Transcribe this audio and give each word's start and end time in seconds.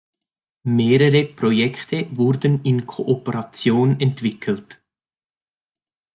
Mehrere 0.63 1.25
Projekte 1.25 2.07
wurden 2.17 2.63
in 2.65 2.87
Kooperationen 2.87 3.99
entwickelt. 3.99 4.81